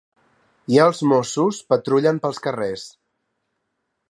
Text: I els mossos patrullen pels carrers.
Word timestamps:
I 0.75 0.79
els 0.85 1.01
mossos 1.11 1.59
patrullen 1.75 2.21
pels 2.25 2.43
carrers. 2.47 2.89